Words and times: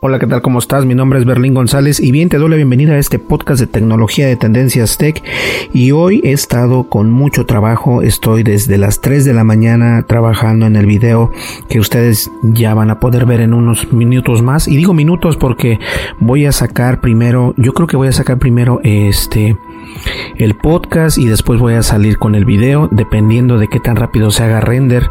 Hola, 0.00 0.18
¿qué 0.18 0.26
tal? 0.26 0.42
¿Cómo 0.42 0.58
estás? 0.58 0.84
Mi 0.84 0.94
nombre 0.94 1.20
es 1.20 1.24
Berlín 1.24 1.54
González 1.54 2.00
y 2.00 2.10
bien 2.10 2.28
te 2.28 2.36
doy 2.36 2.50
la 2.50 2.56
bienvenida 2.56 2.94
a 2.94 2.98
este 2.98 3.20
podcast 3.20 3.60
de 3.60 3.68
tecnología 3.68 4.26
de 4.26 4.34
tendencias 4.36 4.98
tech 4.98 5.22
y 5.72 5.92
hoy 5.92 6.20
he 6.24 6.32
estado 6.32 6.90
con 6.90 7.12
mucho 7.12 7.46
trabajo, 7.46 8.02
estoy 8.02 8.42
desde 8.42 8.76
las 8.76 9.00
3 9.00 9.24
de 9.24 9.32
la 9.32 9.44
mañana 9.44 10.04
trabajando 10.06 10.66
en 10.66 10.74
el 10.74 10.86
video 10.86 11.30
que 11.68 11.78
ustedes 11.78 12.30
ya 12.42 12.74
van 12.74 12.90
a 12.90 12.98
poder 12.98 13.24
ver 13.24 13.40
en 13.40 13.54
unos 13.54 13.92
minutos 13.92 14.42
más 14.42 14.66
y 14.66 14.76
digo 14.76 14.94
minutos 14.94 15.36
porque 15.36 15.78
voy 16.18 16.44
a 16.44 16.52
sacar 16.52 17.00
primero, 17.00 17.54
yo 17.56 17.72
creo 17.72 17.86
que 17.86 17.96
voy 17.96 18.08
a 18.08 18.12
sacar 18.12 18.38
primero 18.38 18.80
este 18.82 19.56
el 20.36 20.54
podcast 20.54 21.18
y 21.18 21.26
después 21.26 21.60
voy 21.60 21.74
a 21.74 21.82
salir 21.82 22.18
con 22.18 22.34
el 22.34 22.44
video 22.44 22.88
dependiendo 22.90 23.58
de 23.58 23.68
qué 23.68 23.80
tan 23.80 23.96
rápido 23.96 24.30
se 24.30 24.44
haga 24.44 24.60
render. 24.60 25.10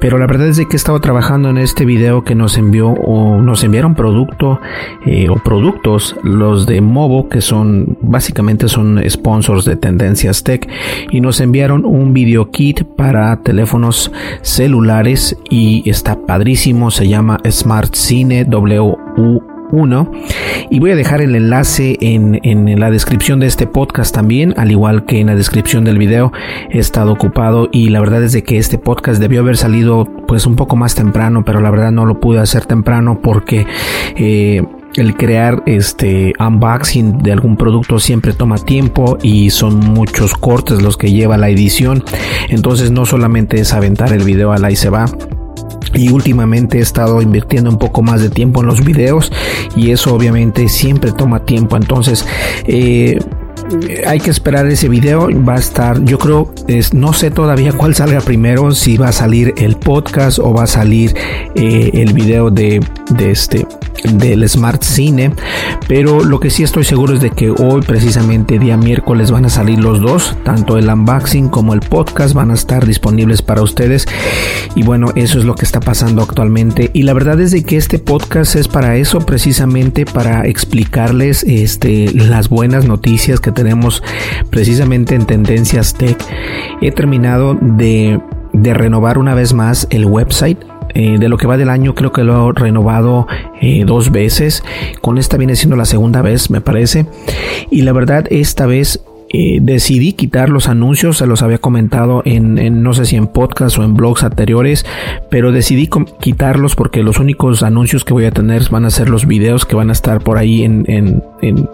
Pero 0.00 0.18
la 0.18 0.26
verdad 0.26 0.48
es 0.48 0.56
de 0.56 0.66
que 0.66 0.74
he 0.74 0.76
estado 0.76 1.00
trabajando 1.00 1.50
en 1.50 1.58
este 1.58 1.84
video 1.84 2.24
que 2.24 2.34
nos 2.34 2.56
envió 2.56 2.88
o 2.90 3.40
nos 3.40 3.64
enviaron 3.64 3.94
producto 3.94 4.60
eh, 5.06 5.28
o 5.28 5.36
productos 5.36 6.16
los 6.22 6.66
de 6.66 6.80
Movo 6.80 7.28
que 7.28 7.40
son 7.40 7.98
básicamente 8.00 8.68
son 8.68 9.02
sponsors 9.08 9.64
de 9.64 9.76
Tendencias 9.76 10.44
Tech. 10.44 10.68
Y 11.10 11.20
nos 11.20 11.40
enviaron 11.40 11.84
un 11.84 12.12
video 12.12 12.50
kit 12.50 12.84
para 12.84 13.42
teléfonos 13.42 14.12
celulares 14.42 15.36
y 15.48 15.88
está 15.88 16.26
padrísimo 16.26 16.90
se 16.90 17.08
llama 17.08 17.40
Smart 17.48 17.94
Cine 17.94 18.44
W 18.44 18.96
1 19.72 20.12
y 20.70 20.80
voy 20.80 20.92
a 20.92 20.96
dejar 20.96 21.20
el 21.20 21.34
enlace 21.34 21.96
en, 22.00 22.40
en, 22.42 22.78
la 22.78 22.90
descripción 22.90 23.40
de 23.40 23.46
este 23.46 23.66
podcast 23.66 24.14
también 24.14 24.54
al 24.56 24.70
igual 24.70 25.04
que 25.04 25.20
en 25.20 25.26
la 25.28 25.34
descripción 25.34 25.84
del 25.84 25.98
video. 25.98 26.32
He 26.70 26.78
estado 26.78 27.12
ocupado 27.12 27.68
y 27.72 27.88
la 27.88 28.00
verdad 28.00 28.22
es 28.22 28.32
de 28.32 28.42
que 28.42 28.58
este 28.58 28.78
podcast 28.78 29.20
debió 29.20 29.40
haber 29.40 29.56
salido 29.56 30.06
pues 30.26 30.46
un 30.46 30.56
poco 30.56 30.76
más 30.76 30.94
temprano 30.94 31.44
pero 31.44 31.60
la 31.60 31.70
verdad 31.70 31.92
no 31.92 32.06
lo 32.06 32.20
pude 32.20 32.40
hacer 32.40 32.66
temprano 32.66 33.20
porque 33.22 33.66
eh, 34.16 34.62
el 34.94 35.16
crear 35.16 35.62
este 35.66 36.32
unboxing 36.38 37.18
de 37.18 37.32
algún 37.32 37.56
producto 37.56 37.98
siempre 37.98 38.32
toma 38.32 38.56
tiempo 38.58 39.18
y 39.22 39.50
son 39.50 39.78
muchos 39.78 40.34
cortes 40.34 40.82
los 40.82 40.96
que 40.96 41.12
lleva 41.12 41.36
la 41.36 41.48
edición. 41.48 42.04
Entonces 42.48 42.90
no 42.90 43.06
solamente 43.06 43.60
es 43.60 43.72
aventar 43.72 44.12
el 44.12 44.24
video 44.24 44.52
al 44.52 44.64
ahí 44.64 44.76
se 44.76 44.90
va 44.90 45.06
y 46.00 46.08
últimamente 46.08 46.78
he 46.78 46.80
estado 46.80 47.20
invirtiendo 47.20 47.68
un 47.68 47.78
poco 47.78 48.00
más 48.00 48.22
de 48.22 48.30
tiempo 48.30 48.60
en 48.60 48.66
los 48.68 48.82
videos 48.82 49.30
y 49.76 49.90
eso 49.90 50.14
obviamente 50.14 50.68
siempre 50.68 51.12
toma 51.12 51.44
tiempo. 51.44 51.76
Entonces 51.76 52.26
eh, 52.66 53.18
hay 54.06 54.18
que 54.18 54.30
esperar 54.30 54.66
ese 54.66 54.88
video 54.88 55.28
va 55.46 55.56
a 55.56 55.58
estar 55.58 56.02
yo 56.04 56.18
creo 56.18 56.52
no 56.92 57.12
sé 57.12 57.30
todavía 57.30 57.72
cuál 57.72 57.94
salga 57.94 58.20
primero 58.20 58.72
si 58.72 58.96
va 58.96 59.08
a 59.08 59.12
salir 59.12 59.54
el 59.58 59.76
podcast 59.76 60.38
o 60.38 60.52
va 60.52 60.64
a 60.64 60.66
salir 60.66 61.14
eh, 61.54 61.90
el 61.92 62.12
video 62.14 62.50
de, 62.50 62.80
de 63.10 63.30
este 63.30 63.66
del 64.14 64.48
Smart 64.48 64.82
Cine, 64.82 65.32
pero 65.86 66.24
lo 66.24 66.40
que 66.40 66.48
sí 66.48 66.62
estoy 66.62 66.84
seguro 66.84 67.14
es 67.14 67.20
de 67.20 67.30
que 67.30 67.50
hoy 67.50 67.82
precisamente 67.82 68.58
día 68.58 68.76
miércoles 68.76 69.30
van 69.30 69.44
a 69.44 69.50
salir 69.50 69.78
los 69.78 70.00
dos, 70.00 70.36
tanto 70.42 70.78
el 70.78 70.88
unboxing 70.88 71.48
como 71.48 71.74
el 71.74 71.80
podcast 71.80 72.34
van 72.34 72.50
a 72.50 72.54
estar 72.54 72.86
disponibles 72.86 73.42
para 73.42 73.62
ustedes 73.62 74.06
y 74.74 74.82
bueno, 74.82 75.08
eso 75.16 75.38
es 75.38 75.44
lo 75.44 75.54
que 75.54 75.64
está 75.64 75.80
pasando 75.80 76.22
actualmente 76.22 76.90
y 76.94 77.02
la 77.02 77.12
verdad 77.12 77.40
es 77.40 77.50
de 77.50 77.62
que 77.62 77.76
este 77.76 77.98
podcast 77.98 78.56
es 78.56 78.68
para 78.68 78.96
eso, 78.96 79.20
precisamente 79.20 80.06
para 80.06 80.46
explicarles 80.46 81.44
este 81.44 82.10
las 82.12 82.48
buenas 82.48 82.86
noticias 82.86 83.40
que 83.40 83.52
tenemos 83.52 84.02
precisamente 84.50 85.14
en 85.14 85.26
Tendencias 85.26 85.94
Tech. 85.94 86.16
He 86.80 86.90
terminado 86.92 87.58
de 87.60 88.20
de 88.52 88.74
renovar 88.74 89.18
una 89.18 89.34
vez 89.34 89.52
más 89.52 89.86
el 89.90 90.06
website 90.06 90.58
eh, 90.94 91.18
de 91.18 91.28
lo 91.28 91.36
que 91.36 91.46
va 91.46 91.56
del 91.56 91.70
año 91.70 91.94
creo 91.94 92.12
que 92.12 92.24
lo 92.24 92.50
he 92.50 92.52
renovado 92.52 93.26
eh, 93.60 93.84
dos 93.86 94.10
veces. 94.10 94.62
Con 95.00 95.18
esta 95.18 95.36
viene 95.36 95.56
siendo 95.56 95.76
la 95.76 95.84
segunda 95.84 96.22
vez, 96.22 96.50
me 96.50 96.60
parece. 96.60 97.06
Y 97.70 97.82
la 97.82 97.92
verdad, 97.92 98.26
esta 98.30 98.66
vez 98.66 99.00
eh, 99.32 99.58
decidí 99.62 100.14
quitar 100.14 100.48
los 100.48 100.66
anuncios, 100.66 101.18
se 101.18 101.26
los 101.26 101.42
había 101.42 101.58
comentado 101.58 102.22
en, 102.24 102.82
no 102.82 102.94
sé 102.94 103.04
si 103.04 103.14
en 103.14 103.28
podcast 103.28 103.78
o 103.78 103.84
en 103.84 103.94
blogs 103.94 104.24
anteriores, 104.24 104.84
pero 105.30 105.52
decidí 105.52 105.88
quitarlos 106.20 106.74
porque 106.74 107.04
los 107.04 107.20
únicos 107.20 107.62
anuncios 107.62 108.04
que 108.04 108.12
voy 108.12 108.24
a 108.24 108.32
tener 108.32 108.68
van 108.70 108.86
a 108.86 108.90
ser 108.90 109.08
los 109.08 109.26
videos 109.26 109.66
que 109.66 109.76
van 109.76 109.90
a 109.90 109.92
estar 109.92 110.20
por 110.20 110.36
ahí 110.36 110.64
en, 110.64 110.84
en, 110.88 111.22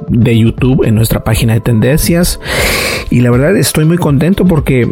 de 0.09 0.38
YouTube 0.38 0.84
en 0.84 0.94
nuestra 0.94 1.25
página 1.25 1.55
de 1.55 1.60
tendencias. 1.60 2.41
Y 3.10 3.21
la 3.21 3.31
verdad 3.31 3.56
estoy 3.56 3.87
muy 3.87 3.97
contento 3.97 4.44
porque 4.44 4.91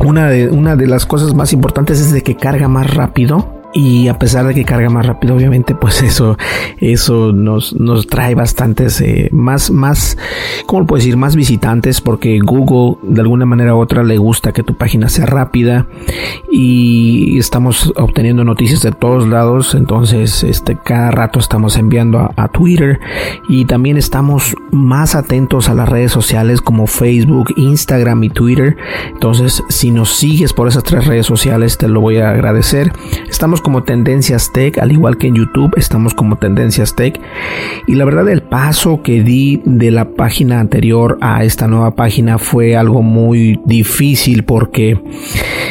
una 0.00 0.28
de, 0.28 0.48
una 0.48 0.76
de 0.76 0.86
las 0.86 1.06
cosas 1.06 1.34
más 1.34 1.52
importantes 1.52 2.00
es 2.00 2.12
de 2.12 2.22
que 2.22 2.36
carga 2.36 2.68
más 2.68 2.94
rápido 2.94 3.61
y 3.74 4.08
a 4.08 4.18
pesar 4.18 4.46
de 4.46 4.54
que 4.54 4.64
carga 4.64 4.90
más 4.90 5.06
rápido 5.06 5.34
obviamente 5.34 5.74
pues 5.74 6.02
eso 6.02 6.36
eso 6.78 7.32
nos, 7.32 7.74
nos 7.74 8.06
trae 8.06 8.34
bastantes 8.34 9.00
eh, 9.00 9.28
más 9.32 9.70
más 9.70 10.18
cómo 10.66 10.86
puedo 10.86 10.98
decir 10.98 11.16
más 11.16 11.36
visitantes 11.36 12.00
porque 12.00 12.38
Google 12.38 12.98
de 13.02 13.20
alguna 13.20 13.46
manera 13.46 13.74
u 13.74 13.80
otra 13.80 14.02
le 14.02 14.18
gusta 14.18 14.52
que 14.52 14.62
tu 14.62 14.74
página 14.74 15.08
sea 15.08 15.26
rápida 15.26 15.86
y 16.50 17.38
estamos 17.38 17.92
obteniendo 17.96 18.44
noticias 18.44 18.82
de 18.82 18.92
todos 18.92 19.26
lados. 19.28 19.74
Entonces 19.74 20.44
este 20.44 20.76
cada 20.76 21.10
rato 21.10 21.38
estamos 21.38 21.76
enviando 21.76 22.18
a, 22.18 22.32
a 22.36 22.48
Twitter 22.48 23.00
y 23.48 23.64
también 23.64 23.96
estamos 23.96 24.54
más 24.70 25.14
atentos 25.14 25.68
a 25.68 25.74
las 25.74 25.88
redes 25.88 26.12
sociales 26.12 26.60
como 26.60 26.86
Facebook 26.86 27.54
Instagram 27.56 28.24
y 28.24 28.30
Twitter. 28.30 28.76
Entonces 29.12 29.62
si 29.68 29.90
nos 29.90 30.10
sigues 30.10 30.52
por 30.52 30.68
esas 30.68 30.84
tres 30.84 31.06
redes 31.06 31.26
sociales 31.26 31.78
te 31.78 31.88
lo 31.88 32.00
voy 32.00 32.18
a 32.18 32.30
agradecer. 32.30 32.92
Estamos 33.28 33.61
como 33.62 33.84
Tendencias 33.84 34.50
Tech, 34.52 34.78
al 34.78 34.92
igual 34.92 35.16
que 35.16 35.28
en 35.28 35.36
YouTube 35.36 35.72
estamos 35.76 36.14
como 36.14 36.36
Tendencias 36.36 36.94
Tech. 36.94 37.20
Y 37.86 37.94
la 37.94 38.04
verdad 38.04 38.28
el 38.28 38.42
paso 38.42 39.02
que 39.02 39.22
di 39.22 39.62
de 39.64 39.90
la 39.90 40.10
página 40.10 40.60
anterior 40.60 41.18
a 41.20 41.44
esta 41.44 41.68
nueva 41.68 41.94
página 41.94 42.38
fue 42.38 42.76
algo 42.76 43.02
muy 43.02 43.60
difícil 43.64 44.44
porque 44.44 45.00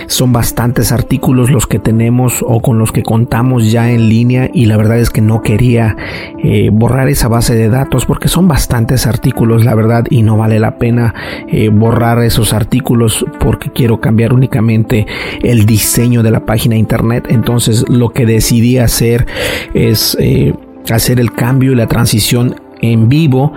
son 0.07 0.33
bastantes 0.33 0.91
artículos 0.91 1.51
los 1.51 1.67
que 1.67 1.79
tenemos 1.79 2.43
o 2.45 2.61
con 2.61 2.77
los 2.77 2.91
que 2.91 3.03
contamos 3.03 3.71
ya 3.71 3.91
en 3.91 4.09
línea 4.09 4.49
y 4.53 4.65
la 4.65 4.77
verdad 4.77 4.97
es 4.99 5.09
que 5.09 5.21
no 5.21 5.41
quería 5.41 5.95
eh, 6.43 6.69
borrar 6.71 7.07
esa 7.07 7.27
base 7.27 7.55
de 7.55 7.69
datos 7.69 8.05
porque 8.05 8.27
son 8.27 8.47
bastantes 8.47 9.07
artículos 9.07 9.63
la 9.63 9.75
verdad 9.75 10.05
y 10.09 10.23
no 10.23 10.37
vale 10.37 10.59
la 10.59 10.77
pena 10.77 11.13
eh, 11.47 11.69
borrar 11.69 12.21
esos 12.23 12.53
artículos 12.53 13.25
porque 13.39 13.71
quiero 13.71 14.01
cambiar 14.01 14.33
únicamente 14.33 15.05
el 15.43 15.65
diseño 15.65 16.23
de 16.23 16.31
la 16.31 16.45
página 16.45 16.75
internet 16.75 17.27
entonces 17.29 17.80
lo 17.89 18.09
que 18.09 18.25
decidí 18.25 18.77
hacer 18.77 19.27
es 19.73 20.17
eh, 20.19 20.53
hacer 20.89 21.19
el 21.19 21.33
cambio 21.33 21.71
y 21.71 21.75
la 21.75 21.87
transición 21.87 22.55
en 22.81 23.09
vivo 23.09 23.53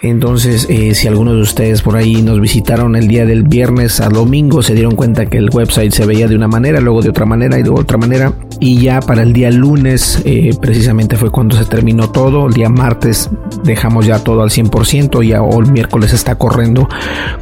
Entonces, 0.00 0.66
eh, 0.70 0.94
si 0.94 1.08
algunos 1.08 1.34
de 1.34 1.42
ustedes 1.42 1.82
por 1.82 1.96
ahí 1.96 2.22
nos 2.22 2.40
visitaron 2.40 2.94
el 2.94 3.08
día 3.08 3.26
del 3.26 3.42
viernes 3.42 4.00
a 4.00 4.08
domingo, 4.08 4.62
se 4.62 4.74
dieron 4.74 4.94
cuenta 4.94 5.26
que 5.26 5.38
el 5.38 5.50
website 5.50 5.92
se 5.92 6.06
veía 6.06 6.28
de 6.28 6.36
una 6.36 6.46
manera, 6.46 6.80
luego 6.80 7.02
de 7.02 7.10
otra 7.10 7.26
manera 7.26 7.58
y 7.58 7.64
de 7.64 7.70
otra 7.70 7.98
manera. 7.98 8.32
Y 8.60 8.80
ya 8.80 9.00
para 9.00 9.22
el 9.22 9.32
día 9.32 9.50
lunes, 9.50 10.22
eh, 10.24 10.50
precisamente 10.60 11.16
fue 11.16 11.30
cuando 11.30 11.56
se 11.56 11.64
terminó 11.64 12.10
todo. 12.10 12.46
El 12.46 12.54
día 12.54 12.68
martes 12.68 13.28
dejamos 13.64 14.06
ya 14.06 14.20
todo 14.20 14.42
al 14.42 14.50
100%. 14.50 15.22
Ya 15.22 15.38
el 15.38 15.72
miércoles 15.72 16.12
está 16.12 16.36
corriendo 16.36 16.88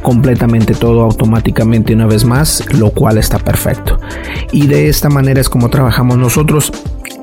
completamente 0.01 0.73
todo 0.73 1.01
automáticamente 1.01 1.93
una 1.93 2.07
vez 2.07 2.25
más, 2.25 2.63
lo 2.73 2.89
cual 2.89 3.17
está 3.19 3.37
perfecto. 3.37 3.99
Y 4.51 4.65
de 4.67 4.89
esta 4.89 5.09
manera 5.09 5.39
es 5.39 5.49
como 5.49 5.69
trabajamos 5.69 6.17
nosotros. 6.17 6.71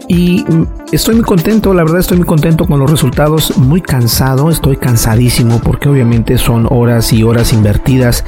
Y 0.07 0.45
estoy 0.93 1.15
muy 1.15 1.25
contento, 1.25 1.73
la 1.73 1.83
verdad 1.83 2.01
estoy 2.01 2.19
muy 2.19 2.27
contento 2.27 2.67
con 2.67 2.79
los 2.79 2.91
resultados, 2.91 3.57
muy 3.57 3.81
cansado, 3.81 4.51
estoy 4.51 4.77
cansadísimo 4.77 5.61
porque 5.61 5.89
obviamente 5.89 6.37
son 6.37 6.67
horas 6.71 7.13
y 7.13 7.23
horas 7.23 7.55
invertidas 7.55 8.25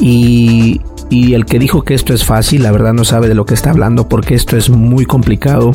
y, 0.00 0.80
y 1.10 1.34
el 1.34 1.46
que 1.46 1.60
dijo 1.60 1.82
que 1.82 1.94
esto 1.94 2.14
es 2.14 2.24
fácil, 2.24 2.64
la 2.64 2.72
verdad 2.72 2.92
no 2.92 3.04
sabe 3.04 3.28
de 3.28 3.36
lo 3.36 3.46
que 3.46 3.54
está 3.54 3.70
hablando 3.70 4.08
porque 4.08 4.34
esto 4.34 4.56
es 4.56 4.70
muy 4.70 5.04
complicado. 5.04 5.72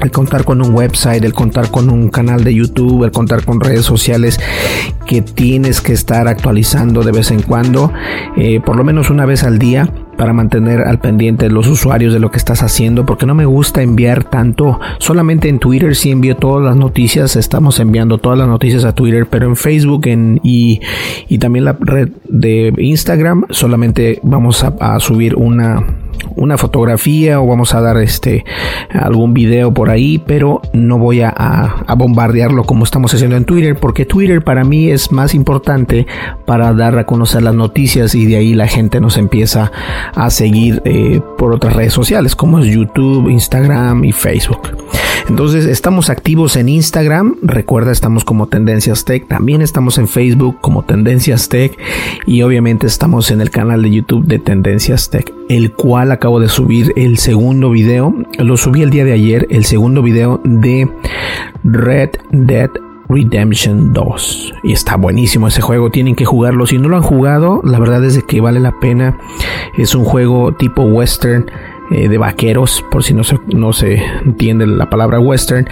El 0.00 0.10
contar 0.10 0.44
con 0.44 0.62
un 0.62 0.74
website, 0.74 1.22
el 1.24 1.34
contar 1.34 1.70
con 1.70 1.90
un 1.90 2.08
canal 2.08 2.42
de 2.42 2.54
YouTube, 2.54 3.04
el 3.04 3.10
contar 3.10 3.44
con 3.44 3.60
redes 3.60 3.84
sociales 3.84 4.40
que 5.06 5.20
tienes 5.20 5.82
que 5.82 5.92
estar 5.92 6.26
actualizando 6.26 7.02
de 7.02 7.12
vez 7.12 7.30
en 7.30 7.42
cuando, 7.42 7.92
eh, 8.36 8.60
por 8.64 8.76
lo 8.76 8.84
menos 8.84 9.10
una 9.10 9.26
vez 9.26 9.42
al 9.42 9.58
día 9.58 9.92
para 10.20 10.34
mantener 10.34 10.82
al 10.82 11.00
pendiente 11.00 11.48
los 11.48 11.66
usuarios 11.66 12.12
de 12.12 12.20
lo 12.20 12.30
que 12.30 12.36
estás 12.36 12.62
haciendo, 12.62 13.06
porque 13.06 13.24
no 13.24 13.34
me 13.34 13.46
gusta 13.46 13.80
enviar 13.80 14.22
tanto, 14.22 14.78
solamente 14.98 15.48
en 15.48 15.58
Twitter 15.58 15.96
sí 15.96 16.10
envío 16.10 16.36
todas 16.36 16.62
las 16.62 16.76
noticias, 16.76 17.36
estamos 17.36 17.80
enviando 17.80 18.18
todas 18.18 18.38
las 18.38 18.46
noticias 18.46 18.84
a 18.84 18.94
Twitter, 18.94 19.26
pero 19.30 19.46
en 19.46 19.56
Facebook 19.56 20.02
y, 20.42 21.38
también 21.38 21.64
la 21.64 21.72
red 21.80 22.10
de 22.28 22.70
Instagram 22.76 23.46
solamente 23.48 24.20
vamos 24.22 24.62
a 24.62 25.00
subir 25.00 25.36
una 25.36 25.86
una 26.36 26.58
fotografía 26.58 27.40
o 27.40 27.46
vamos 27.46 27.74
a 27.74 27.80
dar 27.80 27.96
este 27.98 28.44
algún 28.90 29.34
video 29.34 29.72
por 29.72 29.90
ahí, 29.90 30.18
pero 30.18 30.60
no 30.72 30.98
voy 30.98 31.22
a, 31.22 31.84
bombardearlo 31.96 32.64
como 32.64 32.84
estamos 32.84 33.12
haciendo 33.12 33.36
en 33.36 33.44
Twitter, 33.44 33.76
porque 33.76 34.06
Twitter 34.06 34.42
para 34.42 34.64
mí 34.64 34.90
es 34.90 35.12
más 35.12 35.34
importante 35.34 36.06
para 36.46 36.72
dar 36.72 36.98
a 36.98 37.04
conocer 37.04 37.42
las 37.42 37.54
noticias 37.54 38.14
y 38.14 38.26
de 38.26 38.36
ahí 38.36 38.54
la 38.54 38.66
gente 38.66 39.00
nos 39.00 39.18
empieza 39.18 39.70
a 40.14 40.30
seguir 40.30 40.80
eh, 40.84 41.20
por 41.36 41.52
otras 41.52 41.74
redes 41.74 41.92
sociales 41.92 42.34
como 42.34 42.58
es 42.58 42.66
YouTube, 42.66 43.28
Instagram 43.28 44.04
y 44.04 44.12
Facebook. 44.12 44.60
Entonces 45.28 45.66
estamos 45.66 46.10
activos 46.10 46.56
en 46.56 46.68
Instagram, 46.68 47.36
recuerda 47.42 47.92
estamos 47.92 48.24
como 48.24 48.48
Tendencias 48.48 49.04
Tech, 49.04 49.26
también 49.28 49.62
estamos 49.62 49.98
en 49.98 50.08
Facebook 50.08 50.58
como 50.60 50.84
Tendencias 50.84 51.48
Tech 51.48 51.78
y 52.26 52.42
obviamente 52.42 52.86
estamos 52.86 53.30
en 53.30 53.40
el 53.40 53.50
canal 53.50 53.82
de 53.82 53.90
YouTube 53.90 54.26
de 54.26 54.38
Tendencias 54.38 55.10
Tech, 55.10 55.32
el 55.48 55.72
cual 55.72 56.12
acabo 56.12 56.40
de 56.40 56.48
subir 56.48 56.92
el 56.96 57.18
segundo 57.18 57.70
video, 57.70 58.14
lo 58.38 58.56
subí 58.56 58.82
el 58.82 58.90
día 58.90 59.04
de 59.04 59.12
ayer, 59.12 59.46
el 59.50 59.64
segundo 59.64 60.02
video 60.02 60.40
de 60.44 60.88
Red 61.64 62.10
Dead 62.30 62.70
Redemption 63.10 63.92
2. 63.92 64.54
Y 64.62 64.72
está 64.72 64.96
buenísimo 64.96 65.48
ese 65.48 65.60
juego, 65.60 65.90
tienen 65.90 66.14
que 66.14 66.24
jugarlo. 66.24 66.66
Si 66.66 66.78
no 66.78 66.88
lo 66.88 66.96
han 66.96 67.02
jugado, 67.02 67.60
la 67.64 67.80
verdad 67.80 68.04
es 68.04 68.22
que 68.22 68.40
vale 68.40 68.60
la 68.60 68.78
pena. 68.78 69.18
Es 69.76 69.94
un 69.94 70.04
juego 70.04 70.54
tipo 70.54 70.82
western 70.82 71.50
eh, 71.90 72.08
de 72.08 72.18
vaqueros, 72.18 72.84
por 72.88 73.02
si 73.02 73.14
no 73.14 73.24
se, 73.24 73.36
no 73.52 73.72
se 73.72 74.00
entiende 74.24 74.64
la 74.64 74.88
palabra 74.88 75.18
western, 75.18 75.66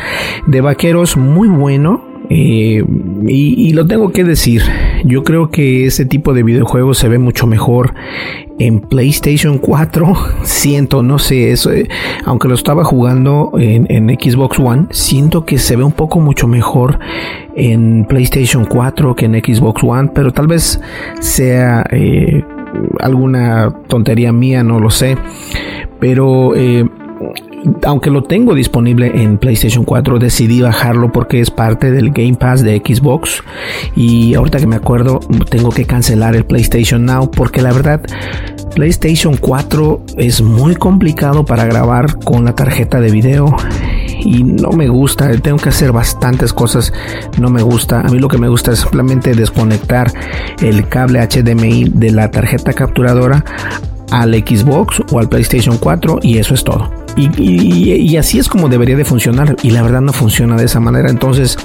de 0.47 0.61
vaqueros 0.61 1.17
muy 1.17 1.49
bueno. 1.49 2.05
Eh, 2.31 2.85
y, 3.27 3.73
lo 3.73 3.87
tengo 3.87 4.11
que 4.11 4.23
decir, 4.23 4.63
yo 5.05 5.25
creo 5.25 5.51
que 5.51 5.87
ese 5.87 6.05
tipo 6.05 6.35
de 6.35 6.43
videojuegos 6.43 6.99
se 6.99 7.09
ve 7.09 7.19
mucho 7.19 7.47
mejor 7.47 7.95
en 8.59 8.81
PlayStation 8.81 9.59
4. 9.59 10.15
Siento, 10.43 11.03
no 11.03 11.19
sé, 11.19 11.53
eso, 11.53 11.73
eh, 11.73 11.89
aunque 12.25 12.49
lo 12.49 12.55
estaba 12.55 12.85
jugando 12.85 13.53
en, 13.57 13.87
en, 13.89 14.09
Xbox 14.11 14.59
One, 14.59 14.89
siento 14.91 15.47
que 15.47 15.57
se 15.57 15.77
ve 15.77 15.85
un 15.85 15.93
poco 15.93 16.21
mucho 16.21 16.49
mejor 16.49 16.99
en 17.55 18.05
PlayStation 18.07 18.65
4 18.65 19.15
que 19.15 19.27
en 19.27 19.35
Xbox 19.35 19.83
One, 19.85 20.11
pero 20.13 20.33
tal 20.33 20.49
vez 20.49 20.81
sea 21.21 21.87
alguna 23.01 23.73
tontería 23.89 24.33
mía, 24.33 24.63
no 24.63 24.81
lo 24.81 24.91
sé. 24.91 25.17
Pero 26.01 26.55
eh, 26.55 26.85
aunque 27.85 28.11
lo 28.11 28.23
tengo 28.23 28.55
disponible 28.55 29.23
en 29.23 29.39
PlayStation 29.39 29.85
4, 29.85 30.19
decidí 30.19 30.61
bajarlo 30.61 31.13
porque 31.13 31.41
es 31.41 31.51
parte 31.51 31.91
del 31.91 32.11
Game 32.11 32.35
Pass 32.35 32.63
de 32.63 32.77
Xbox. 32.77 33.43
Y 33.97 34.35
ahorita 34.35 34.59
que 34.59 34.67
me 34.67 34.77
acuerdo, 34.77 35.21
tengo 35.51 35.71
que 35.71 35.85
cancelar 35.85 36.37
el 36.37 36.45
PlayStation 36.45 37.05
Now 37.05 37.31
porque 37.31 37.63
la 37.63 37.73
verdad, 37.73 38.03
PlayStation 38.75 39.37
4 39.37 40.03
es 40.17 40.43
muy 40.43 40.77
complicado 40.77 41.45
para 41.45 41.65
grabar 41.65 42.19
con 42.21 42.45
la 42.45 42.55
tarjeta 42.55 43.01
de 43.01 43.11
video. 43.11 43.55
Y 44.21 44.43
no 44.43 44.71
me 44.71 44.89
gusta, 44.89 45.31
tengo 45.39 45.59
que 45.59 45.69
hacer 45.69 45.93
bastantes 45.93 46.53
cosas, 46.53 46.93
no 47.41 47.51
me 47.51 47.63
gusta. 47.63 48.01
A 48.01 48.09
mí 48.09 48.19
lo 48.19 48.29
que 48.29 48.39
me 48.39 48.49
gusta 48.49 48.73
es 48.73 48.81
simplemente 48.81 49.35
desconectar 49.35 50.13
el 50.61 50.89
cable 50.89 51.21
HDMI 51.21 51.85
de 51.85 52.11
la 52.11 52.31
tarjeta 52.31 52.73
capturadora 52.73 53.45
al 54.11 54.35
Xbox 54.35 55.03
o 55.11 55.19
al 55.19 55.29
PlayStation 55.29 55.79
4 55.79 56.21
y 56.23 56.39
eso 56.39 56.55
es 56.55 56.65
todo. 56.65 56.91
Y, 57.17 58.17
así 58.17 58.39
es 58.39 58.49
como 58.49 58.69
debería 58.69 58.97
de 58.97 59.05
funcionar 59.05 59.57
y 59.63 59.71
la 59.71 59.83
verdad 59.83 60.01
no 60.01 60.13
funciona 60.13 60.57
de 60.57 60.67
esa 60.67 60.79
manera. 60.79 61.11
Entonces 61.11 61.59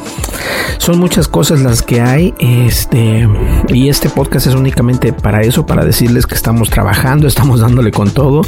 son 0.80 1.00
muchas 1.00 1.28
cosas 1.28 1.62
las 1.62 1.84
que 1.84 2.02
hay. 2.02 2.34
Este 2.40 3.28
y 3.70 3.90
este 3.90 4.10
podcast 4.10 4.48
es 4.48 4.56
únicamente 4.56 5.14
para 5.14 5.42
eso, 5.42 5.66
para 5.66 5.86
decirles 5.86 6.26
que 6.26 6.36
estamos 6.36 6.70
trabajando, 6.70 7.28
estamos 7.28 7.60
dándole 7.60 7.92
con 7.92 8.10
todo. 8.10 8.42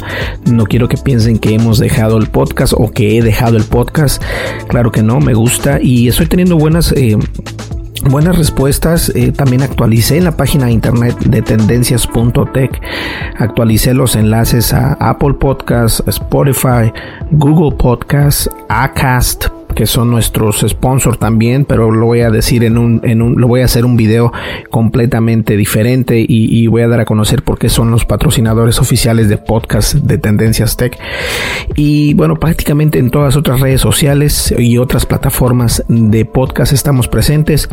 No 0.46 0.64
quiero 0.64 0.88
que 0.88 0.96
piensen 0.96 1.38
que 1.38 1.54
hemos 1.54 1.78
dejado 1.78 2.16
el 2.18 2.28
podcast 2.28 2.72
o 2.76 2.90
que 2.90 3.18
he 3.18 3.22
dejado 3.22 3.56
el 3.56 3.64
podcast. 3.64 4.22
Claro 4.68 4.90
que 4.90 5.02
no, 5.02 5.20
me 5.20 5.34
gusta 5.34 5.80
y 5.80 6.08
estoy 6.08 6.26
teniendo 6.26 6.56
buenas 6.56 6.92
eh, 6.92 7.16
buenas 8.02 8.36
respuestas. 8.36 9.10
Eh, 9.14 9.32
también 9.32 9.62
actualicé 9.62 10.18
en 10.18 10.24
la 10.24 10.36
página 10.36 10.66
de 10.66 10.72
internet 10.72 11.18
de 11.20 11.42
tendencias.tech. 11.42 12.80
Actualicé 13.38 13.94
los 13.94 14.16
enlaces 14.16 14.72
a 14.72 14.94
Apple 14.94 15.34
Podcasts, 15.34 16.02
Spotify, 16.06 16.92
Google 17.30 17.76
Podcasts, 17.76 18.50
Acast, 18.68 19.46
que 19.76 19.86
son 19.86 20.10
nuestros 20.10 20.64
sponsors 20.66 21.18
también, 21.18 21.66
pero 21.66 21.92
lo 21.92 22.06
voy 22.06 22.22
a 22.22 22.30
decir 22.30 22.64
en 22.64 22.78
un, 22.78 23.02
en 23.04 23.20
un, 23.20 23.38
lo 23.38 23.46
voy 23.46 23.60
a 23.60 23.66
hacer 23.66 23.84
un 23.84 23.96
video 23.96 24.32
completamente 24.70 25.56
diferente 25.56 26.24
y, 26.26 26.66
voy 26.66 26.82
a 26.82 26.88
dar 26.88 27.00
a 27.00 27.04
conocer 27.04 27.42
por 27.42 27.58
qué 27.58 27.68
son 27.68 27.90
los 27.90 28.06
patrocinadores 28.06 28.80
oficiales 28.80 29.28
de 29.28 29.36
podcast 29.36 29.94
de 29.94 30.18
Tendencias 30.18 30.76
Tech. 30.76 30.98
Y 31.76 32.14
bueno, 32.14 32.36
prácticamente 32.36 32.98
en 32.98 33.10
todas 33.10 33.36
otras 33.36 33.60
redes 33.60 33.82
sociales 33.82 34.52
y 34.58 34.78
otras 34.78 35.04
plataformas 35.04 35.84
de 35.88 36.24
podcast 36.24 36.72
estamos 36.72 37.06
presentes. 37.06 37.68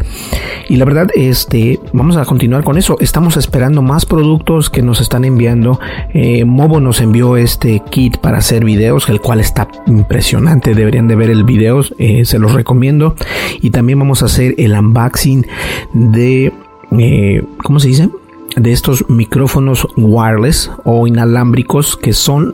Y 0.67 0.75
la 0.75 0.85
verdad, 0.85 1.07
este, 1.15 1.79
vamos 1.93 2.17
a 2.17 2.25
continuar 2.25 2.65
con 2.65 2.77
eso. 2.77 2.97
Estamos 2.99 3.37
esperando 3.37 3.81
más 3.81 4.05
productos 4.05 4.69
que 4.69 4.81
nos 4.81 4.99
están 4.99 5.23
enviando. 5.23 5.79
Eh, 6.13 6.43
Mobo 6.43 6.81
nos 6.81 6.99
envió 6.99 7.37
este 7.37 7.81
kit 7.89 8.17
para 8.17 8.39
hacer 8.39 8.65
videos, 8.65 9.07
el 9.07 9.21
cual 9.21 9.39
está 9.39 9.69
impresionante. 9.87 10.75
Deberían 10.75 11.07
de 11.07 11.15
ver 11.15 11.29
el 11.29 11.45
video 11.45 11.81
eh, 11.97 12.25
se 12.25 12.39
los 12.39 12.53
recomiendo. 12.53 13.15
Y 13.61 13.69
también 13.71 13.99
vamos 13.99 14.21
a 14.21 14.25
hacer 14.25 14.55
el 14.57 14.73
unboxing 14.73 15.45
de, 15.93 16.53
eh, 16.97 17.43
¿cómo 17.63 17.79
se 17.79 17.87
dice? 17.89 18.09
de 18.55 18.71
estos 18.71 19.09
micrófonos 19.09 19.87
wireless 19.97 20.69
o 20.83 21.07
inalámbricos 21.07 21.97
que 21.97 22.13
son 22.13 22.53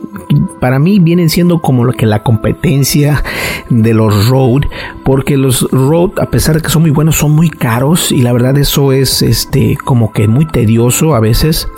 para 0.60 0.78
mí 0.78 0.98
vienen 0.98 1.30
siendo 1.30 1.60
como 1.60 1.84
lo 1.84 1.92
que 1.92 2.06
la 2.06 2.22
competencia 2.22 3.22
de 3.68 3.94
los 3.94 4.28
Rode 4.28 4.68
porque 5.04 5.36
los 5.36 5.68
Rode 5.70 6.20
a 6.20 6.26
pesar 6.26 6.56
de 6.56 6.62
que 6.62 6.68
son 6.68 6.82
muy 6.82 6.90
buenos 6.90 7.16
son 7.16 7.32
muy 7.32 7.50
caros 7.50 8.12
y 8.12 8.22
la 8.22 8.32
verdad 8.32 8.56
eso 8.58 8.92
es 8.92 9.22
este 9.22 9.76
como 9.76 10.12
que 10.12 10.28
muy 10.28 10.46
tedioso 10.46 11.14
a 11.14 11.20
veces 11.20 11.68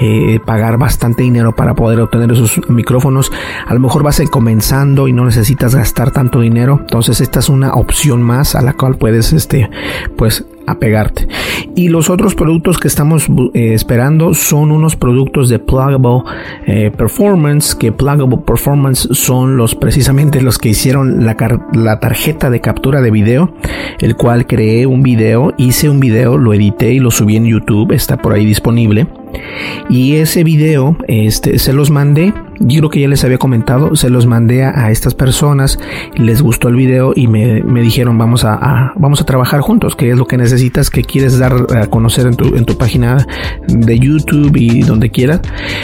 eh, 0.00 0.40
pagar 0.44 0.78
bastante 0.78 1.22
dinero 1.22 1.54
para 1.54 1.74
poder 1.74 2.00
obtener 2.00 2.32
esos 2.32 2.60
micrófonos. 2.68 3.30
A 3.66 3.74
lo 3.74 3.80
mejor 3.80 4.02
vas 4.02 4.22
comenzando 4.30 5.08
y 5.08 5.12
no 5.12 5.24
necesitas 5.24 5.74
gastar 5.74 6.10
tanto 6.10 6.40
dinero 6.40 6.78
entonces 6.80 7.20
esta 7.20 7.40
es 7.40 7.48
una 7.48 7.74
opción 7.74 8.22
más 8.22 8.54
a 8.54 8.62
la 8.62 8.74
cual 8.74 8.96
puedes 8.96 9.32
este 9.32 9.70
pues 10.16 10.44
apegarte. 10.66 11.28
Y 11.74 11.88
los 11.88 12.10
otros 12.10 12.34
productos 12.34 12.78
que 12.78 12.88
estamos 12.88 13.28
eh, 13.54 13.72
esperando 13.74 14.34
son 14.34 14.70
unos 14.70 14.96
productos 14.96 15.48
de 15.48 15.58
Pluggable 15.58 16.22
eh, 16.66 16.90
Performance, 16.96 17.74
que 17.74 17.92
Pluggable 17.92 18.38
Performance 18.38 19.08
son 19.12 19.56
los 19.56 19.74
precisamente 19.74 20.40
los 20.42 20.58
que 20.58 20.70
hicieron 20.70 21.24
la, 21.24 21.36
la, 21.72 22.00
tarjeta 22.00 22.50
de 22.50 22.60
captura 22.60 23.00
de 23.00 23.10
video, 23.10 23.54
el 24.00 24.16
cual 24.16 24.46
creé 24.46 24.86
un 24.86 25.02
video, 25.02 25.54
hice 25.56 25.88
un 25.88 26.00
video, 26.00 26.36
lo 26.36 26.52
edité 26.52 26.92
y 26.92 26.98
lo 26.98 27.10
subí 27.10 27.36
en 27.36 27.46
YouTube, 27.46 27.92
está 27.92 28.16
por 28.18 28.32
ahí 28.32 28.44
disponible 28.44 29.06
y 29.88 30.16
ese 30.16 30.44
video 30.44 30.96
este, 31.08 31.58
se 31.58 31.72
los 31.72 31.90
mandé 31.90 32.32
yo 32.64 32.78
creo 32.78 32.90
que 32.90 33.00
ya 33.00 33.08
les 33.08 33.24
había 33.24 33.38
comentado, 33.38 33.96
se 33.96 34.10
los 34.10 34.26
mandé 34.26 34.64
a, 34.64 34.90
estas 34.90 35.14
personas, 35.14 35.78
les 36.14 36.42
gustó 36.42 36.68
el 36.68 36.76
video 36.76 37.12
y 37.14 37.26
me, 37.26 37.62
dijeron 37.82 38.18
vamos 38.18 38.44
a, 38.44 38.92
vamos 38.96 39.20
a 39.20 39.24
trabajar 39.24 39.60
juntos, 39.60 39.96
que 39.96 40.10
es 40.10 40.16
lo 40.16 40.26
que 40.26 40.36
necesitas, 40.36 40.90
que 40.90 41.02
quieres 41.02 41.38
dar 41.38 41.54
a 41.76 41.86
conocer 41.86 42.26
en 42.26 42.36
tu, 42.36 42.56
en 42.56 42.64
tu 42.64 42.76
página 42.76 43.26
de 43.68 43.98
YouTube 43.98 44.56
y 44.56 44.82
donde 44.82 45.10
quieras. 45.10 45.40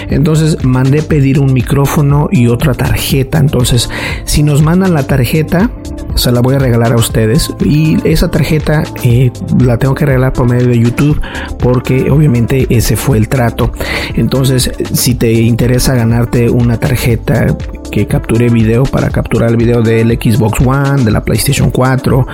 Entonces 0.09 0.65
mandé 0.65 1.03
pedir 1.03 1.41
un 1.41 1.53
micrófono 1.53 2.29
y 2.31 2.49
otra 2.49 2.75
tarjeta. 2.75 3.39
Entonces, 3.39 3.91
si 4.25 4.43
nos 4.43 4.63
mandan 4.63 4.95
la 4.95 5.07
tarjeta, 5.07 5.71
se 6.15 6.33
la 6.33 6.41
voy 6.41 6.57
a 6.57 6.59
regalar 6.59 6.93
a 6.93 6.97
ustedes 6.97 7.55
y 7.65 7.97
esa 8.09 8.31
tarjeta 8.31 8.83
eh, 9.05 9.31
la 9.61 9.79
tengo 9.79 9.95
que 9.95 10.05
regalar 10.05 10.33
por 10.33 10.49
medio 10.49 10.67
de 10.67 10.79
YouTube 10.79 11.21
porque 11.61 12.11
obviamente 12.11 12.67
ese 12.71 12.97
fue 12.97 13.19
el 13.19 13.29
trato. 13.29 13.73
Entonces, 14.15 14.71
si 14.93 15.15
te 15.15 15.33
interesa 15.33 15.95
ganarte 15.95 16.51
un 16.51 16.68
una 16.69 16.79
tarjeta 16.79 17.57
que 17.91 18.07
capture 18.07 18.51
video 18.51 18.83
para 18.83 19.09
capturar 19.09 19.49
el 19.49 19.57
video 19.57 19.81
del 19.81 20.11
Xbox 20.21 20.61
One, 20.61 21.03
de 21.03 21.11
la 21.11 21.25
PlayStation 21.25 21.71
4, 21.71 22.27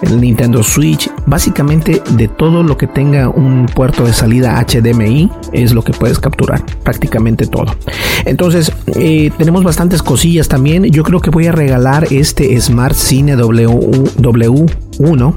el 0.00 0.18
Nintendo 0.18 0.62
Switch, 0.62 1.10
básicamente 1.26 2.02
de 2.12 2.26
todo 2.26 2.62
lo 2.62 2.78
que 2.78 2.86
tenga 2.86 3.28
un 3.28 3.66
puerto 3.66 4.06
de 4.06 4.14
salida 4.14 4.64
HDMI 4.66 5.30
es 5.52 5.74
lo 5.74 5.82
que 5.82 5.92
puedes 5.92 6.18
capturar, 6.18 6.64
prácticamente 6.84 7.46
todo. 7.46 7.76
Entonces, 8.24 8.72
eh, 8.94 9.30
tenemos 9.36 9.62
bastantes 9.62 10.02
cosillas 10.02 10.48
también. 10.48 10.84
Yo 10.84 11.02
creo 11.02 11.20
que 11.20 11.28
voy 11.28 11.46
a 11.46 11.52
regalar 11.52 12.06
este 12.10 12.58
Smart 12.58 12.94
Cine 12.94 13.36
W, 13.36 13.68
W1, 13.68 15.34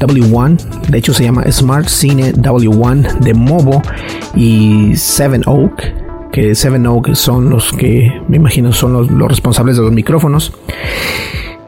W1, 0.00 0.88
de 0.88 0.96
hecho 0.96 1.12
se 1.12 1.24
llama 1.24 1.44
Smart 1.52 1.88
Cine 1.88 2.32
W1 2.32 3.18
de 3.18 3.34
Movo 3.34 3.82
y 4.34 4.96
Seven 4.96 5.42
Oak 5.44 6.11
que 6.32 6.54
Seven 6.54 6.86
Oak 6.86 7.14
son 7.14 7.50
los 7.50 7.72
que 7.72 8.20
me 8.28 8.36
imagino 8.36 8.72
son 8.72 8.92
los, 8.92 9.28
responsables 9.28 9.76
de 9.76 9.82
los 9.82 9.92
micrófonos. 9.92 10.52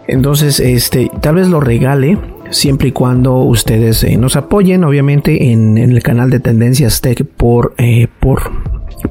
Entonces, 0.08 0.58
este, 0.60 1.10
tal 1.20 1.36
vez 1.36 1.48
lo 1.48 1.60
regale 1.60 2.18
siempre 2.50 2.88
y 2.88 2.92
cuando 2.92 3.36
ustedes 3.36 4.02
eh, 4.04 4.16
nos 4.16 4.36
apoyen, 4.36 4.84
obviamente, 4.84 5.52
en, 5.52 5.78
el 5.78 6.02
canal 6.02 6.30
de 6.30 6.40
Tendencias 6.40 7.00
Tech 7.00 7.24
por, 7.24 7.74
eh, 7.78 8.08
por, 8.20 8.50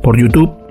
por 0.02 0.18
YouTube 0.18 0.63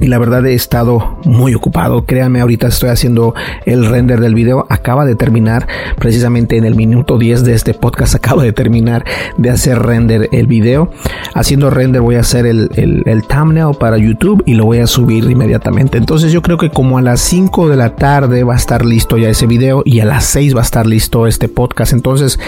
y 0.00 0.06
la 0.06 0.18
verdad 0.18 0.44
he 0.46 0.54
estado 0.54 1.18
muy 1.24 1.54
ocupado. 1.54 2.04
Créanme, 2.04 2.40
ahorita 2.40 2.68
estoy 2.68 2.90
haciendo 2.90 3.34
el 3.64 3.86
render 3.86 4.20
del 4.20 4.34
video. 4.34 4.66
Acaba 4.68 5.04
de 5.04 5.14
terminar 5.14 5.66
precisamente 5.98 6.56
en 6.56 6.64
el 6.64 6.74
minuto 6.74 7.18
10 7.18 7.44
de 7.44 7.54
este 7.54 7.74
podcast. 7.74 8.14
Acabo 8.26 8.42
de 8.42 8.52
terminar 8.52 9.04
de 9.36 9.50
hacer 9.50 9.78
render 9.78 10.28
el 10.32 10.46
video. 10.46 10.90
Haciendo 11.34 11.70
render 11.70 12.02
voy 12.02 12.16
a 12.16 12.20
hacer 12.20 12.46
el, 12.46 12.70
el, 12.74 13.22
thumbnail 13.26 13.74
para 13.78 13.98
YouTube 13.98 14.42
y 14.46 14.54
lo 14.54 14.64
voy 14.64 14.78
a 14.78 14.86
subir 14.86 15.24
inmediatamente. 15.30 15.98
Entonces 15.98 16.32
yo 16.32 16.42
creo 16.42 16.58
que 16.58 16.70
como 16.70 16.98
a 16.98 17.02
las 17.02 17.20
5 17.20 17.68
de 17.68 17.76
la 17.76 17.96
tarde 17.96 18.44
va 18.44 18.54
a 18.54 18.56
estar 18.56 18.84
listo 18.84 19.16
ya 19.16 19.28
ese 19.28 19.46
video 19.46 19.82
y 19.84 20.00
a 20.00 20.04
las 20.04 20.24
6 20.26 20.54
va 20.54 20.60
a 20.60 20.64
estar 20.64 20.86
listo 20.86 21.26
este 21.26 21.48
podcast. 21.48 21.92
Entonces 21.92 22.38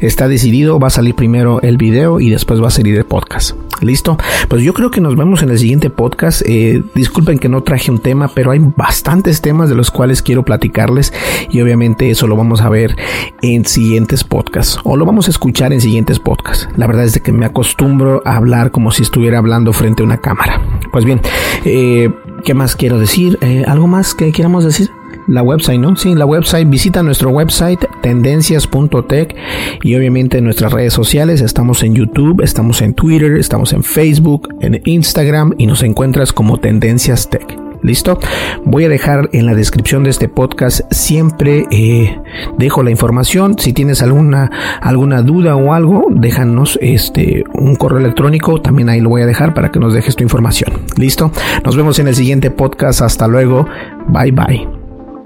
está 0.00 0.28
decidido. 0.28 0.78
Va 0.78 0.88
a 0.88 0.90
salir 0.90 1.14
primero 1.14 1.60
el 1.62 1.76
video 1.76 2.20
y 2.20 2.30
después 2.30 2.62
va 2.62 2.68
a 2.68 2.70
salir 2.70 2.96
el 2.96 3.04
podcast. 3.04 3.65
Listo. 3.80 4.16
Pues 4.48 4.62
yo 4.62 4.72
creo 4.72 4.90
que 4.90 5.00
nos 5.00 5.16
vemos 5.16 5.42
en 5.42 5.50
el 5.50 5.58
siguiente 5.58 5.90
podcast. 5.90 6.42
Eh, 6.46 6.82
Disculpen 6.94 7.38
que 7.38 7.48
no 7.48 7.62
traje 7.62 7.90
un 7.90 7.98
tema, 7.98 8.28
pero 8.28 8.50
hay 8.50 8.60
bastantes 8.76 9.40
temas 9.40 9.68
de 9.68 9.74
los 9.74 9.90
cuales 9.90 10.22
quiero 10.22 10.44
platicarles 10.44 11.12
y 11.50 11.60
obviamente 11.60 12.10
eso 12.10 12.26
lo 12.26 12.36
vamos 12.36 12.60
a 12.60 12.68
ver 12.68 12.96
en 13.42 13.64
siguientes 13.64 14.24
podcasts 14.24 14.78
o 14.84 14.96
lo 14.96 15.04
vamos 15.04 15.26
a 15.28 15.30
escuchar 15.30 15.72
en 15.72 15.80
siguientes 15.80 16.18
podcasts. 16.18 16.68
La 16.76 16.86
verdad 16.86 17.04
es 17.04 17.12
de 17.14 17.20
que 17.20 17.32
me 17.32 17.46
acostumbro 17.46 18.22
a 18.24 18.36
hablar 18.36 18.70
como 18.70 18.90
si 18.90 19.02
estuviera 19.02 19.38
hablando 19.38 19.72
frente 19.72 20.02
a 20.02 20.06
una 20.06 20.18
cámara. 20.18 20.60
Pues 20.92 21.04
bien, 21.04 21.20
eh, 21.64 22.10
¿qué 22.44 22.54
más 22.54 22.76
quiero 22.76 22.98
decir? 22.98 23.38
Eh, 23.40 23.64
¿Algo 23.66 23.86
más 23.86 24.14
que 24.14 24.32
queramos 24.32 24.64
decir? 24.64 24.90
La 25.26 25.42
website, 25.42 25.80
¿no? 25.80 25.96
Sí, 25.96 26.14
la 26.14 26.26
website, 26.26 26.68
visita 26.68 27.02
nuestro 27.02 27.30
website 27.30 27.80
tendencias.tech 28.02 29.36
y 29.82 29.94
obviamente 29.96 30.38
en 30.38 30.44
nuestras 30.44 30.72
redes 30.72 30.92
sociales, 30.92 31.40
estamos 31.40 31.82
en 31.82 31.94
YouTube, 31.94 32.42
estamos 32.42 32.82
en 32.82 32.94
Twitter, 32.94 33.36
estamos 33.36 33.72
en 33.72 33.82
Facebook, 33.82 34.48
en 34.60 34.80
Instagram 34.84 35.54
y 35.58 35.66
nos 35.66 35.82
encuentras 35.82 36.32
como 36.32 36.58
Tendencias 36.58 37.28
Tech. 37.28 37.66
¿Listo? 37.82 38.18
Voy 38.64 38.84
a 38.84 38.88
dejar 38.88 39.28
en 39.32 39.46
la 39.46 39.54
descripción 39.54 40.02
de 40.02 40.10
este 40.10 40.28
podcast 40.28 40.80
siempre 40.90 41.66
eh, 41.70 42.18
dejo 42.58 42.82
la 42.82 42.90
información. 42.90 43.58
Si 43.58 43.72
tienes 43.72 44.02
alguna 44.02 44.50
alguna 44.80 45.22
duda 45.22 45.56
o 45.56 45.72
algo, 45.72 46.06
déjanos 46.10 46.78
este 46.82 47.44
un 47.52 47.76
correo 47.76 47.98
electrónico. 47.98 48.60
También 48.60 48.88
ahí 48.88 49.00
lo 49.00 49.10
voy 49.10 49.22
a 49.22 49.26
dejar 49.26 49.54
para 49.54 49.70
que 49.70 49.78
nos 49.78 49.92
dejes 49.92 50.16
tu 50.16 50.24
información. 50.24 50.72
¿Listo? 50.96 51.30
Nos 51.64 51.76
vemos 51.76 51.98
en 51.98 52.08
el 52.08 52.16
siguiente 52.16 52.50
podcast. 52.50 53.02
Hasta 53.02 53.28
luego. 53.28 53.68
Bye 54.08 54.32
bye. 54.32 54.75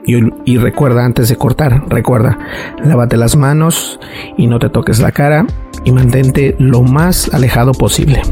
Y, 0.06 0.56
recuerda, 0.56 1.04
antes 1.04 1.28
de 1.28 1.36
cortar, 1.36 1.88
recuerda, 1.88 2.38
lávate 2.82 3.16
las 3.16 3.36
manos 3.36 4.00
y 4.36 4.46
no 4.46 4.58
te 4.58 4.68
toques 4.68 4.98
la 4.98 5.12
cara 5.12 5.46
y 5.84 5.92
mantente 5.92 6.56
lo 6.58 6.82
más 6.82 7.32
alejado 7.32 7.72
posible. 7.72 8.22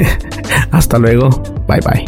Hasta 0.70 0.98
luego. 0.98 1.30
Bye 1.66 1.80
bye. 1.80 2.04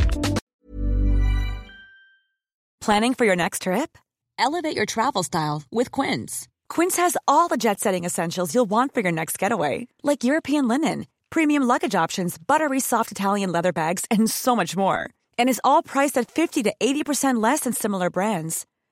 Planning 2.81 3.15
for 3.15 3.27
your 3.27 3.37
next 3.37 3.63
trip? 3.63 3.99
Elevate 4.39 4.75
your 4.75 4.87
travel 4.87 5.23
style 5.23 5.63
with 5.71 5.91
Quince. 5.91 6.49
Quince 6.71 6.97
has 6.97 7.17
all 7.29 7.49
the 7.49 7.59
jet 7.59 7.79
setting 7.79 8.05
essentials 8.05 8.55
you'll 8.55 8.71
want 8.71 8.95
for 8.95 9.01
your 9.01 9.13
next 9.13 9.39
getaway, 9.39 9.87
like 10.03 10.25
European 10.25 10.67
linen, 10.67 11.07
premium 11.29 11.63
luggage 11.65 11.95
options, 11.95 12.39
buttery 12.39 12.81
soft 12.81 13.13
Italian 13.13 13.53
leather 13.53 13.73
bags, 13.73 14.07
and 14.11 14.31
so 14.31 14.57
much 14.57 14.77
more. 14.77 15.11
And 15.39 15.49
is 15.49 15.61
all 15.63 15.83
priced 15.83 16.17
at 16.17 16.31
50 16.31 16.63
to 16.63 16.75
80% 16.81 17.43
less 17.43 17.61
than 17.61 17.75
similar 17.75 18.09
brands. 18.09 18.65